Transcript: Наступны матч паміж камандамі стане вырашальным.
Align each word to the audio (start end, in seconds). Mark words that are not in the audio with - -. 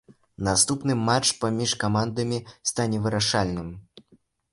Наступны 0.45 0.93
матч 1.09 1.27
паміж 1.43 1.71
камандамі 1.83 2.39
стане 2.71 2.97
вырашальным. 3.05 3.69